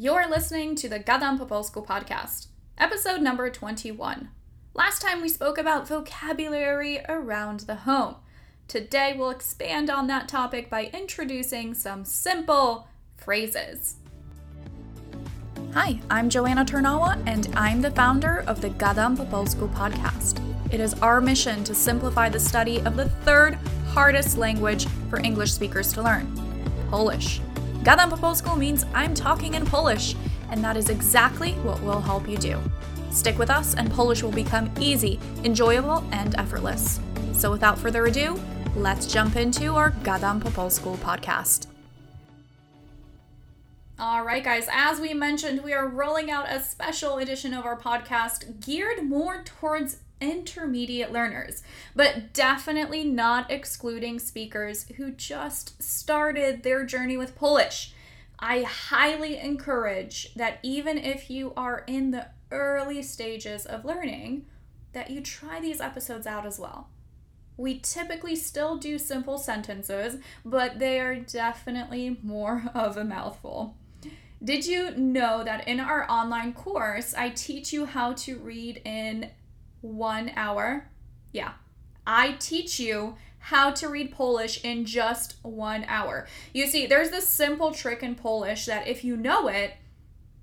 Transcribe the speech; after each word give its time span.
You're 0.00 0.28
listening 0.28 0.76
to 0.76 0.88
the 0.88 1.00
Gadam 1.00 1.38
po 1.38 1.46
polsku 1.46 1.84
podcast, 1.84 2.46
episode 2.78 3.20
number 3.20 3.50
21. 3.50 4.28
Last 4.72 5.02
time 5.02 5.20
we 5.20 5.28
spoke 5.28 5.58
about 5.58 5.88
vocabulary 5.88 7.00
around 7.08 7.66
the 7.66 7.74
home. 7.74 8.14
Today 8.68 9.16
we'll 9.18 9.30
expand 9.30 9.90
on 9.90 10.06
that 10.06 10.28
topic 10.28 10.70
by 10.70 10.84
introducing 10.94 11.74
some 11.74 12.04
simple 12.04 12.86
phrases. 13.16 13.96
Hi, 15.74 15.98
I'm 16.08 16.30
Joanna 16.30 16.64
Turnawa, 16.64 17.20
and 17.26 17.48
I'm 17.56 17.82
the 17.82 17.90
founder 17.90 18.44
of 18.46 18.60
the 18.60 18.70
Gadam 18.70 19.16
po 19.16 19.24
polsku 19.24 19.66
podcast. 19.74 20.38
It 20.72 20.78
is 20.78 20.94
our 21.02 21.20
mission 21.20 21.64
to 21.64 21.74
simplify 21.74 22.28
the 22.28 22.38
study 22.38 22.78
of 22.82 22.94
the 22.94 23.08
third 23.26 23.58
hardest 23.88 24.38
language 24.38 24.86
for 25.10 25.18
English 25.18 25.50
speakers 25.50 25.92
to 25.94 26.02
learn 26.02 26.30
Polish. 26.88 27.40
Gadam 27.88 28.10
po 28.10 28.16
polsku 28.20 28.52
means 28.52 28.84
I'm 28.92 29.14
talking 29.14 29.54
in 29.54 29.64
Polish, 29.64 30.14
and 30.50 30.62
that 30.62 30.76
is 30.76 30.90
exactly 30.90 31.52
what 31.64 31.80
we'll 31.80 32.02
help 32.02 32.28
you 32.28 32.36
do. 32.36 32.60
Stick 33.10 33.38
with 33.38 33.48
us, 33.48 33.74
and 33.76 33.90
Polish 33.90 34.22
will 34.22 34.30
become 34.30 34.68
easy, 34.78 35.18
enjoyable, 35.42 36.04
and 36.12 36.36
effortless. 36.36 37.00
So, 37.32 37.50
without 37.50 37.78
further 37.78 38.04
ado, 38.04 38.38
let's 38.76 39.06
jump 39.06 39.36
into 39.36 39.72
our 39.74 39.92
Gadam 40.04 40.38
po 40.44 40.50
polsku 40.50 40.98
podcast. 40.98 41.68
All 43.98 44.22
right, 44.22 44.44
guys, 44.44 44.68
as 44.70 45.00
we 45.00 45.14
mentioned, 45.14 45.64
we 45.64 45.72
are 45.72 45.88
rolling 45.88 46.30
out 46.30 46.44
a 46.52 46.60
special 46.60 47.16
edition 47.16 47.54
of 47.54 47.64
our 47.64 47.80
podcast 47.80 48.60
geared 48.60 49.08
more 49.08 49.42
towards 49.42 50.04
intermediate 50.20 51.12
learners, 51.12 51.62
but 51.94 52.32
definitely 52.32 53.04
not 53.04 53.50
excluding 53.50 54.18
speakers 54.18 54.86
who 54.96 55.10
just 55.10 55.82
started 55.82 56.62
their 56.62 56.84
journey 56.84 57.16
with 57.16 57.36
Polish. 57.36 57.92
I 58.38 58.62
highly 58.62 59.38
encourage 59.38 60.34
that 60.34 60.58
even 60.62 60.98
if 60.98 61.28
you 61.30 61.52
are 61.56 61.84
in 61.86 62.10
the 62.10 62.28
early 62.50 63.02
stages 63.02 63.66
of 63.66 63.84
learning, 63.84 64.46
that 64.92 65.10
you 65.10 65.20
try 65.20 65.60
these 65.60 65.80
episodes 65.80 66.26
out 66.26 66.46
as 66.46 66.58
well. 66.58 66.88
We 67.56 67.80
typically 67.80 68.36
still 68.36 68.76
do 68.76 68.98
simple 68.98 69.36
sentences, 69.36 70.20
but 70.44 70.78
they 70.78 71.00
are 71.00 71.16
definitely 71.16 72.18
more 72.22 72.70
of 72.74 72.96
a 72.96 73.04
mouthful. 73.04 73.76
Did 74.42 74.66
you 74.66 74.92
know 74.92 75.42
that 75.42 75.66
in 75.66 75.80
our 75.80 76.08
online 76.08 76.52
course, 76.52 77.12
I 77.12 77.30
teach 77.30 77.72
you 77.72 77.86
how 77.86 78.12
to 78.14 78.38
read 78.38 78.80
in 78.84 79.30
one 79.80 80.32
hour? 80.36 80.90
Yeah, 81.32 81.52
I 82.06 82.32
teach 82.32 82.80
you 82.80 83.16
how 83.38 83.70
to 83.70 83.88
read 83.88 84.12
Polish 84.12 84.62
in 84.64 84.84
just 84.84 85.36
one 85.42 85.84
hour. 85.84 86.26
You 86.52 86.66
see, 86.66 86.86
there's 86.86 87.10
this 87.10 87.28
simple 87.28 87.72
trick 87.72 88.02
in 88.02 88.14
Polish 88.14 88.66
that 88.66 88.88
if 88.88 89.04
you 89.04 89.16
know 89.16 89.48
it 89.48 89.74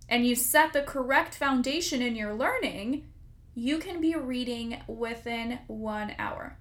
and 0.08 0.26
you 0.26 0.36
set 0.36 0.74
the 0.74 0.82
correct 0.82 1.36
foundation 1.36 2.02
in 2.02 2.16
your 2.16 2.34
learning, 2.34 3.06
you 3.54 3.78
can 3.78 4.02
be 4.02 4.16
reading 4.16 4.82
within 4.88 5.60
one 5.68 6.14
hour. 6.18 6.58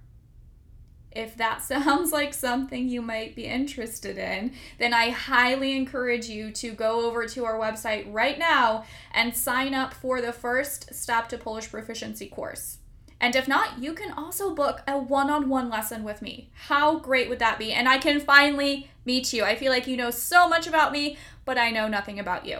If 1.15 1.37
that 1.37 1.63
sounds 1.63 2.11
like 2.11 2.33
something 2.33 2.89
you 2.89 3.01
might 3.01 3.35
be 3.35 3.45
interested 3.45 4.17
in, 4.17 4.51
then 4.77 4.93
I 4.93 5.09
highly 5.09 5.75
encourage 5.75 6.27
you 6.27 6.51
to 6.51 6.71
go 6.71 7.05
over 7.05 7.25
to 7.25 7.45
our 7.45 7.57
website 7.57 8.05
right 8.11 8.37
now 8.37 8.83
and 9.11 9.35
sign 9.35 9.73
up 9.73 9.93
for 9.93 10.21
the 10.21 10.33
first 10.33 10.93
Step 10.93 11.29
to 11.29 11.37
Polish 11.37 11.71
Proficiency 11.71 12.27
course. 12.27 12.77
And 13.21 13.35
if 13.35 13.47
not, 13.47 13.81
you 13.81 13.93
can 13.93 14.11
also 14.11 14.53
book 14.53 14.81
a 14.87 14.97
one 14.99 15.29
on 15.29 15.49
one 15.49 15.69
lesson 15.69 16.03
with 16.03 16.21
me. 16.21 16.49
How 16.53 16.99
great 16.99 17.29
would 17.29 17.39
that 17.39 17.57
be? 17.57 17.71
And 17.71 17.87
I 17.87 17.97
can 17.97 18.19
finally 18.19 18.89
meet 19.05 19.31
you. 19.31 19.43
I 19.43 19.55
feel 19.55 19.71
like 19.71 19.87
you 19.87 19.95
know 19.95 20.11
so 20.11 20.49
much 20.49 20.67
about 20.67 20.91
me, 20.91 21.17
but 21.45 21.57
I 21.57 21.71
know 21.71 21.87
nothing 21.87 22.19
about 22.19 22.45
you. 22.45 22.59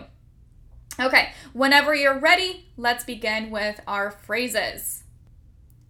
Okay, 0.97 1.33
whenever 1.51 1.93
you're 1.93 2.17
ready, 2.17 2.67
let's 2.77 3.03
begin 3.03 3.51
with 3.51 3.81
our 3.85 4.11
phrases. 4.11 5.03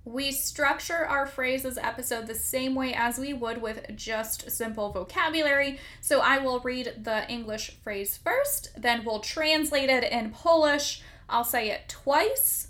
We 0.05 0.31
structure 0.31 1.03
our 1.03 1.25
phrases 1.25 1.79
episode 1.79 2.27
the 2.27 2.35
same 2.35 2.75
way 2.75 2.93
as 2.93 3.17
we 3.17 3.33
would 3.33 3.59
with 3.59 3.95
just 3.95 4.51
simple 4.51 4.91
vocabulary. 4.91 5.79
So 5.99 6.19
I 6.19 6.37
will 6.37 6.59
read 6.59 7.03
the 7.03 7.27
English 7.27 7.77
phrase 7.83 8.15
first, 8.15 8.69
then 8.77 9.03
we'll 9.03 9.19
translate 9.19 9.89
it 9.89 10.03
in 10.03 10.29
Polish. 10.29 11.01
I'll 11.27 11.43
say 11.43 11.71
it 11.71 11.89
twice 11.89 12.67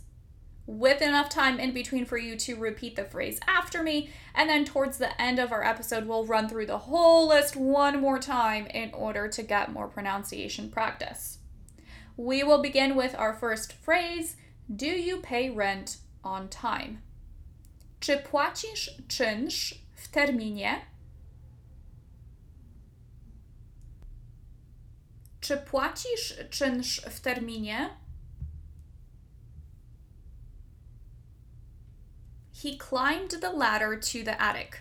with 0.66 1.02
enough 1.02 1.28
time 1.28 1.60
in 1.60 1.74
between 1.74 2.06
for 2.06 2.18
you 2.18 2.38
to 2.38 2.56
repeat 2.56 2.96
the 2.96 3.04
phrase 3.04 3.42
after 3.48 3.84
me. 3.84 4.10
And 4.34 4.50
then 4.50 4.64
towards 4.64 4.98
the 4.98 5.22
end 5.22 5.38
of 5.38 5.52
our 5.52 5.64
episode, 5.64 6.08
we'll 6.08 6.26
run 6.26 6.48
through 6.48 6.68
the 6.68 6.78
whole 6.78 7.28
list 7.28 7.58
one 7.58 8.00
more 8.00 8.18
time 8.18 8.66
in 8.68 8.94
order 8.94 9.28
to 9.28 9.44
get 9.44 9.74
more 9.74 9.90
pronunciation 9.90 10.70
practice. 10.70 11.40
We 12.16 12.44
will 12.44 12.62
begin 12.62 12.96
with 12.96 13.14
our 13.14 13.34
first 13.34 13.74
phrase 13.74 14.38
Do 14.74 14.88
you 14.88 15.18
pay 15.18 15.50
rent 15.50 15.98
on 16.24 16.48
time? 16.48 17.02
Czy 18.00 18.18
płacisz 18.18 18.98
czynsz 19.08 19.76
w 19.96 20.08
terminie? 20.08 20.86
Czy 25.40 25.58
płacisz 25.58 26.34
czynsz 26.50 27.02
w 27.02 27.20
terminie? 27.20 27.90
He 32.54 32.78
climbed 32.78 33.42
the 33.42 33.52
ladder 33.52 34.00
to 34.00 34.24
the 34.24 34.38
attic. 34.38 34.72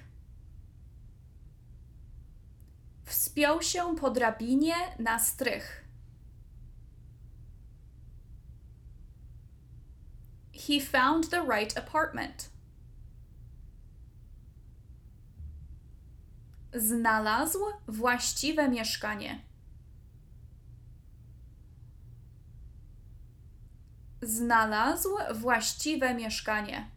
Wspiął 3.05 3.63
się 3.63 3.97
po 3.97 4.11
drabinie 4.11 4.75
na 4.99 5.19
strych. 5.19 5.85
He 10.53 10.81
found 10.81 11.31
the 11.31 11.43
right 11.43 11.79
apartment. 11.79 12.54
Znalazł 16.75 17.59
właściwe 17.89 18.69
mieszkanie. 18.69 19.41
Znalazł 24.23 25.09
właściwe 25.35 26.15
mieszkanie. 26.15 26.91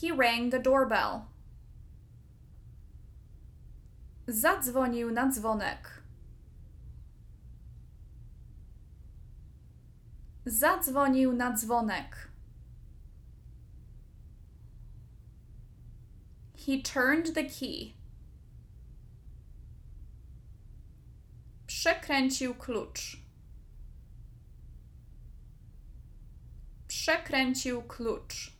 He 0.00 0.08
rang 0.16 0.50
the 0.50 0.60
doorbell. 0.60 1.20
Zadzwonił 4.26 5.10
na 5.10 5.28
dzwonek. 5.28 6.02
Zadzwonił 10.46 11.32
na 11.32 11.52
dzwonek. 11.52 12.29
He 16.66 16.82
turned 16.82 17.34
the 17.34 17.44
key. 17.44 17.94
Przekręcił 21.66 22.54
klucz. 22.54 23.16
Przekręcił 26.88 27.82
klucz. 27.82 28.52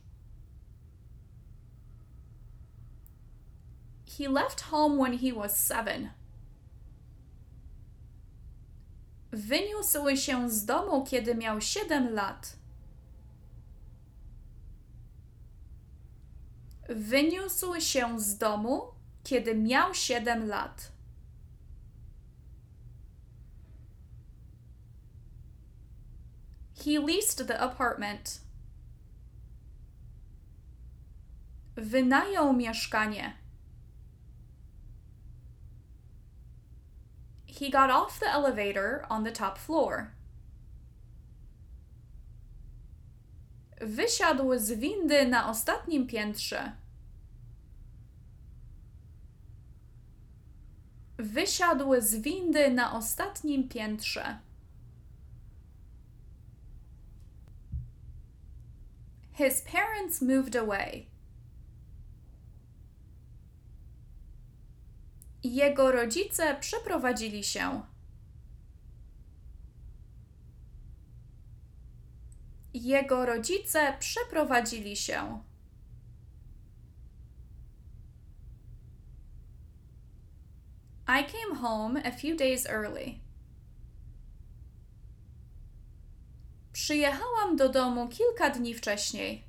He 4.17 4.29
left 4.29 4.61
home 4.61 4.97
when 4.97 5.19
he 5.19 5.33
was 5.33 5.65
seven. 5.67 6.09
Wyniósł 9.31 10.15
się 10.15 10.49
z 10.49 10.65
domu, 10.65 11.05
kiedy 11.05 11.35
miał 11.35 11.61
7 11.61 12.13
lat. 12.13 12.60
Wyniósł 16.95 17.81
się 17.81 18.19
z 18.19 18.37
domu, 18.37 18.81
kiedy 19.23 19.55
miał 19.55 19.93
7 19.93 20.47
lat. 20.47 20.91
He 26.83 26.99
leased 26.99 27.47
the 27.47 27.59
apartment. 27.59 28.41
Wynajął 31.75 32.53
mieszkanie. 32.53 33.37
He 37.59 37.69
got 37.69 37.91
off 37.91 38.19
the 38.19 38.25
elevator 38.25 39.05
on 39.09 39.23
the 39.23 39.31
top 39.31 39.59
floor. 39.59 40.11
Wysiadł 43.81 44.57
z 44.57 44.71
windy 44.71 45.27
na 45.27 45.49
ostatnim 45.49 46.07
piętrze. 46.07 46.80
Wysiadł 51.21 52.01
z 52.01 52.15
windy 52.15 52.71
na 52.71 52.97
ostatnim 52.97 53.69
piętrze. 53.69 54.39
His 59.33 59.61
parents 59.61 60.21
moved 60.21 60.55
away. 60.55 61.05
Jego 65.43 65.91
rodzice 65.91 66.55
przeprowadzili 66.59 67.43
się. 67.43 67.81
Jego 72.73 73.25
rodzice 73.25 73.93
przeprowadzili 73.99 74.95
się. 74.95 75.41
I 81.11 81.23
came 81.23 81.55
home 81.55 81.97
a 81.97 82.09
few 82.09 82.37
days 82.37 82.65
early. 82.69 83.19
Przyjechałam 86.73 87.57
do 87.57 87.69
domu 87.69 88.07
kilka 88.07 88.49
dni 88.49 88.73
wcześniej. 88.73 89.43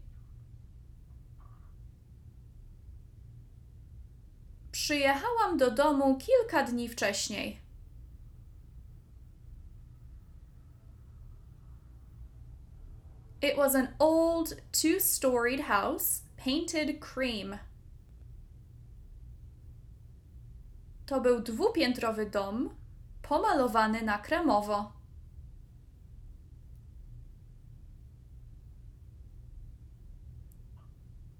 Przyjechałam 4.73 5.57
do 5.57 5.71
domu 5.71 6.19
kilka 6.19 6.63
dni 6.63 6.89
wcześniej. 6.89 7.61
It 13.41 13.57
was 13.57 13.75
an 13.75 13.89
old, 14.01 14.55
two 14.73 14.99
storied 15.01 15.61
house, 15.61 16.23
painted 16.37 17.01
cream. 17.01 17.59
To 21.13 21.21
był 21.21 21.41
dwupiętrowy 21.41 22.27
dom, 22.27 22.71
pomalowany 23.23 24.03
na 24.03 24.19
kremowo. 24.19 24.93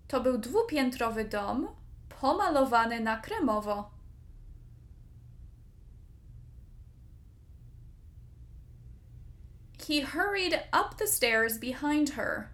To 0.09 0.21
był 0.21 0.39
dwupiętrowy 0.39 1.25
dom, 1.25 1.69
pomalowany 2.21 3.01
na 3.01 3.17
kremowo. 3.17 3.91
He 9.89 10.03
hurried 10.03 10.55
up 10.73 10.97
the 10.99 11.07
stairs 11.07 11.59
behind 11.59 12.11
her. 12.11 12.49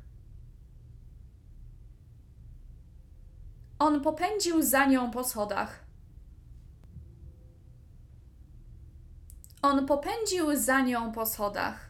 On 3.78 4.00
popędził 4.00 4.62
za 4.62 4.86
nią 4.86 5.10
po 5.10 5.24
schodach. 5.24 5.87
On 9.62 9.86
popędził 9.86 10.56
za 10.56 10.80
nią 10.80 11.12
po 11.12 11.26
schodach. 11.26 11.88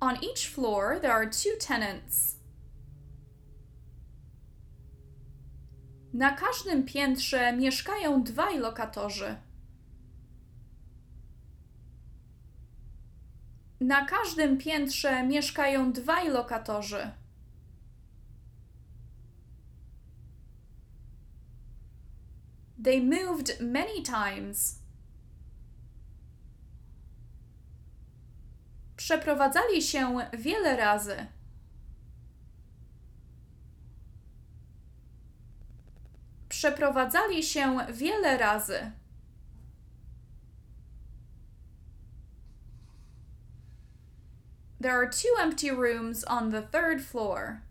On 0.00 0.14
each 0.16 0.46
floor, 0.54 1.00
there 1.00 1.12
are 1.12 1.26
two 1.26 1.56
tenants. 1.66 2.36
Na 6.12 6.36
każdym 6.36 6.84
piętrze 6.84 7.52
mieszkają 7.52 8.22
dwaj 8.22 8.58
lokatorzy. 8.58 9.36
Na 13.80 14.06
każdym 14.06 14.58
piętrze 14.58 15.26
mieszkają 15.26 15.92
dwaj 15.92 16.28
lokatorzy. 16.28 17.10
They 22.78 23.00
moved 23.00 23.60
many 23.60 24.02
times. 24.02 24.78
Przeprowadzali 28.96 29.82
się 29.82 30.16
wiele 30.32 30.76
razy. 30.76 31.26
Przeprowadzali 36.48 37.42
się 37.42 37.76
wiele 37.92 38.38
razy. 38.38 38.92
There 44.80 44.92
are 44.92 45.10
two 45.10 45.34
empty 45.40 45.70
rooms 45.72 46.24
on 46.24 46.50
the 46.50 46.62
third 46.62 47.02
floor. 47.02 47.62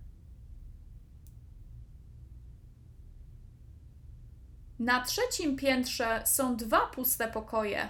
Na 4.79 5.05
trzecim 5.05 5.55
piętrze 5.55 6.21
są 6.25 6.57
dwa 6.57 6.87
puste 6.87 7.31
pokoje. 7.31 7.89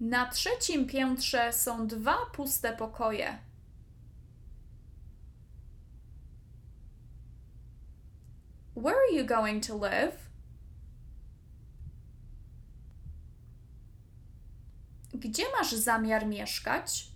Na 0.00 0.26
trzecim 0.30 0.86
piętrze 0.86 1.52
są 1.52 1.86
dwa 1.86 2.16
puste 2.32 2.76
pokoje. 2.76 3.38
Where 8.76 8.96
are 8.96 9.16
you 9.16 9.26
going 9.26 9.66
to 9.66 9.76
live? 9.78 10.18
Gdzie 15.14 15.44
masz 15.58 15.72
zamiar 15.72 16.26
mieszkać? 16.26 17.13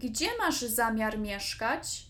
Gdzie 0.00 0.28
masz 0.38 0.60
zamiar 0.60 1.18
mieszkać? 1.18 2.06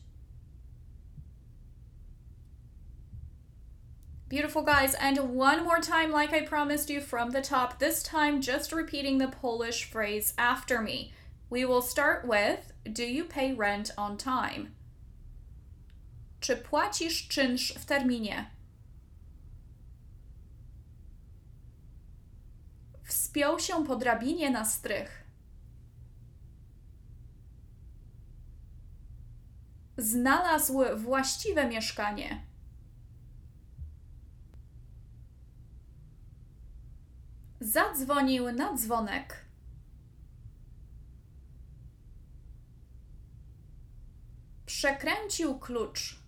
Beautiful 4.28 4.62
guys, 4.62 4.94
and 4.94 5.18
one 5.18 5.64
more 5.64 5.80
time, 5.80 6.12
like 6.12 6.32
I 6.32 6.46
promised 6.46 6.90
you 6.90 7.00
from 7.00 7.32
the 7.32 7.42
top, 7.42 7.78
this 7.78 8.02
time 8.02 8.40
just 8.40 8.72
repeating 8.72 9.18
the 9.18 9.28
Polish 9.28 9.90
phrase 9.90 10.34
after 10.38 10.80
me. 10.80 11.12
We 11.50 11.64
will 11.64 11.82
start 11.82 12.24
with 12.24 12.72
Do 12.84 13.02
you 13.02 13.24
pay 13.24 13.54
rent 13.54 13.90
on 13.96 14.16
time? 14.16 14.70
Czy 16.40 16.56
płacisz 16.56 17.28
czynsz 17.28 17.74
w 17.74 17.84
terminie? 17.84 18.50
Wspiął 23.02 23.58
się 23.58 23.84
po 23.84 23.96
drabinie 23.96 24.50
na 24.50 24.64
strych. 24.64 25.19
Znalazł 30.00 30.80
właściwe 30.96 31.68
mieszkanie. 31.68 32.46
Zadzwonił 37.60 38.52
na 38.52 38.74
dzwonek. 38.74 39.44
Przekręcił 44.66 45.58
klucz. 45.58 46.20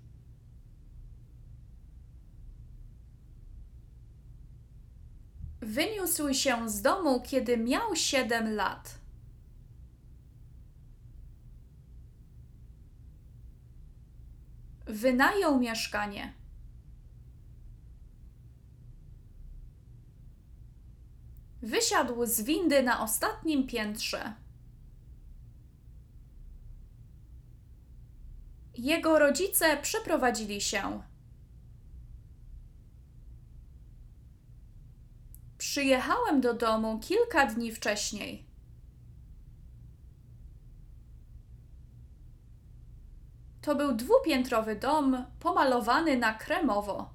Wyniósł 5.61 6.35
się 6.35 6.71
z 6.71 6.83
domu, 6.83 7.23
kiedy 7.23 7.57
miał 7.57 7.97
siedem 7.97 8.55
lat. 8.55 9.02
Wynajął 14.93 15.61
mieszkanie. 15.61 16.33
Wysiadł 21.63 22.27
z 22.27 22.41
windy 22.41 22.83
na 22.83 23.03
ostatnim 23.03 23.67
piętrze. 23.67 24.35
Jego 28.75 29.19
rodzice 29.19 29.77
przeprowadzili 29.77 30.61
się. 30.61 31.03
Przyjechałem 35.59 36.41
do 36.41 36.55
domu 36.55 36.99
kilka 36.99 37.47
dni 37.47 37.73
wcześniej. 37.73 38.52
To 43.63 43.75
był 43.75 43.97
dwupiętrowy 43.97 44.77
dom 44.77 45.27
pomalowany 45.41 46.17
na 46.17 46.35
kremowo. 46.35 47.11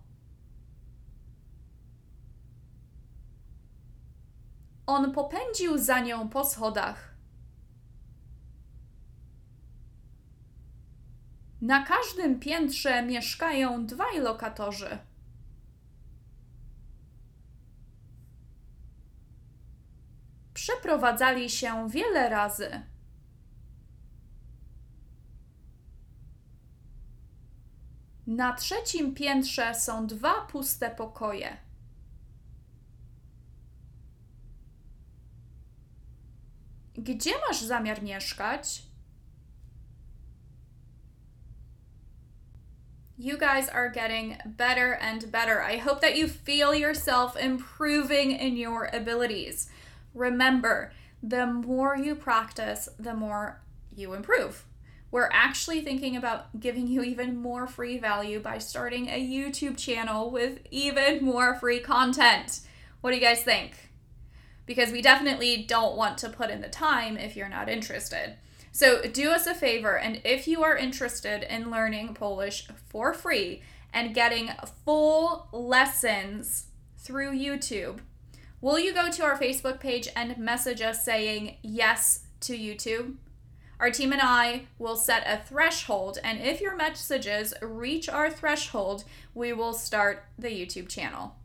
On 4.85 5.11
popędził 5.11 5.77
za 5.77 5.99
nią 5.99 6.29
po 6.29 6.45
schodach. 6.45 7.15
Na 11.61 11.85
każdym 11.85 12.39
piętrze 12.39 13.03
mieszkają 13.03 13.85
dwaj 13.85 14.19
lokatorzy. 14.19 14.97
Przeprowadzali 20.53 21.49
się 21.49 21.89
wiele 21.89 22.29
razy. 22.29 22.81
Na 28.27 28.53
trzecim 28.53 29.15
piętrze 29.15 29.75
są 29.75 30.07
dwa 30.07 30.41
puste 30.41 30.89
pokoje. 30.89 31.57
Gdzie 36.95 37.31
masz 37.47 37.61
zamiar 37.61 38.03
mieszkać? 38.03 38.83
You 43.19 43.37
guys 43.37 43.69
are 43.69 43.89
getting 43.89 44.37
better 44.45 44.99
and 45.01 45.31
better. 45.31 45.61
I 45.73 45.77
hope 45.77 46.01
that 46.01 46.17
you 46.17 46.27
feel 46.27 46.73
yourself 46.73 47.35
improving 47.35 48.31
in 48.31 48.57
your 48.57 48.89
abilities. 48.93 49.69
Remember, 50.13 50.91
the 51.23 51.45
more 51.45 51.97
you 51.97 52.15
practice, 52.15 52.89
the 52.99 53.13
more 53.13 53.59
you 53.95 54.13
improve. 54.13 54.65
We're 55.09 55.29
actually 55.31 55.81
thinking 55.81 56.17
about 56.17 56.59
giving 56.59 56.87
you 56.87 57.01
even 57.01 57.37
more 57.37 57.65
free 57.65 57.97
value 57.97 58.39
by 58.39 58.57
starting 58.57 59.07
a 59.07 59.25
YouTube 59.25 59.77
channel 59.77 60.29
with 60.29 60.59
even 60.69 61.23
more 61.23 61.55
free 61.55 61.79
content. 61.79 62.61
What 63.01 63.11
do 63.11 63.15
you 63.15 63.21
guys 63.21 63.41
think? 63.41 63.91
Because 64.65 64.91
we 64.91 65.01
definitely 65.01 65.63
don't 65.63 65.95
want 65.95 66.17
to 66.19 66.29
put 66.29 66.49
in 66.49 66.59
the 66.59 66.67
time 66.67 67.15
if 67.15 67.37
you're 67.37 67.47
not 67.47 67.69
interested. 67.69 68.35
So 68.73 69.01
do 69.01 69.31
us 69.31 69.47
a 69.47 69.55
favor, 69.55 69.97
and 69.97 70.21
if 70.23 70.47
you 70.47 70.63
are 70.63 70.77
interested 70.77 71.41
in 71.51 71.71
learning 71.71 72.13
Polish 72.13 72.67
for 72.89 73.13
free 73.13 73.63
and 73.93 74.13
getting 74.13 74.51
full 74.85 75.47
lessons 75.51 76.65
through 76.97 77.31
YouTube, 77.31 77.99
will 78.59 78.77
you 78.77 78.93
go 78.93 79.09
to 79.09 79.23
our 79.23 79.39
Facebook 79.39 79.79
page 79.79 80.09
and 80.15 80.37
message 80.37 80.81
us 80.81 81.03
saying 81.03 81.57
yes 81.63 82.25
to 82.41 82.57
YouTube? 82.57 83.15
Our 83.79 83.91
team 83.91 84.11
and 84.11 84.21
I 84.21 84.63
will 84.79 84.95
set 84.95 85.23
a 85.27 85.37
threshold, 85.37 86.17
and 86.23 86.39
if 86.39 86.59
your 86.59 86.75
messages 86.75 87.53
reach 87.61 88.09
our 88.09 88.31
threshold, 88.31 89.03
we 89.35 89.53
will 89.53 89.73
start 89.73 90.25
the 90.39 90.49
YouTube 90.49 90.89
channel. 90.89 91.35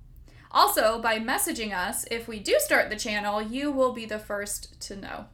Also, 0.50 0.98
by 1.00 1.18
messaging 1.18 1.74
us, 1.74 2.06
if 2.10 2.28
we 2.28 2.38
do 2.38 2.54
start 2.58 2.90
the 2.90 2.96
channel, 2.96 3.42
you 3.42 3.70
will 3.70 3.92
be 3.92 4.06
the 4.06 4.18
first 4.18 4.80
to 4.82 4.96
know. 4.96 5.26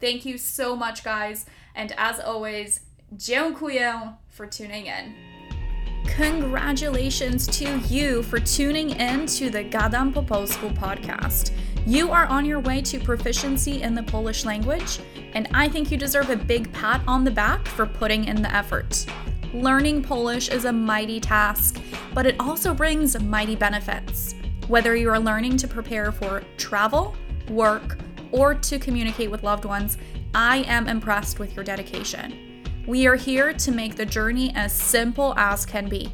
Thank 0.00 0.24
you 0.24 0.38
so 0.38 0.76
much, 0.76 1.02
guys. 1.02 1.46
And 1.74 1.92
as 1.96 2.20
always, 2.20 2.80
dziękuję 3.16 4.16
for 4.28 4.46
tuning 4.46 4.86
in. 4.86 5.14
Congratulations 6.16 7.46
to 7.58 7.78
you 7.88 8.22
for 8.22 8.40
tuning 8.40 8.90
in 8.90 9.26
to 9.26 9.50
the 9.50 9.64
Gadam 9.64 10.12
po 10.12 10.22
Polsku 10.22 10.74
podcast. 10.74 11.52
You 11.88 12.10
are 12.10 12.26
on 12.26 12.44
your 12.44 12.60
way 12.60 12.82
to 12.82 13.00
proficiency 13.00 13.80
in 13.80 13.94
the 13.94 14.02
Polish 14.02 14.44
language, 14.44 14.98
and 15.32 15.48
I 15.54 15.70
think 15.70 15.90
you 15.90 15.96
deserve 15.96 16.28
a 16.28 16.36
big 16.36 16.70
pat 16.74 17.00
on 17.08 17.24
the 17.24 17.30
back 17.30 17.66
for 17.66 17.86
putting 17.86 18.26
in 18.26 18.42
the 18.42 18.54
effort. 18.54 19.06
Learning 19.54 20.02
Polish 20.02 20.50
is 20.50 20.66
a 20.66 20.72
mighty 20.72 21.18
task, 21.18 21.80
but 22.12 22.26
it 22.26 22.36
also 22.38 22.74
brings 22.74 23.18
mighty 23.22 23.56
benefits. 23.56 24.34
Whether 24.66 24.96
you 24.96 25.08
are 25.08 25.18
learning 25.18 25.56
to 25.56 25.66
prepare 25.66 26.12
for 26.12 26.42
travel, 26.58 27.16
work, 27.48 27.96
or 28.32 28.52
to 28.52 28.78
communicate 28.78 29.30
with 29.30 29.42
loved 29.42 29.64
ones, 29.64 29.96
I 30.34 30.64
am 30.64 30.88
impressed 30.88 31.38
with 31.38 31.56
your 31.56 31.64
dedication. 31.64 32.84
We 32.86 33.06
are 33.06 33.16
here 33.16 33.54
to 33.54 33.72
make 33.72 33.96
the 33.96 34.04
journey 34.04 34.52
as 34.54 34.74
simple 34.74 35.32
as 35.38 35.64
can 35.64 35.88
be. 35.88 36.12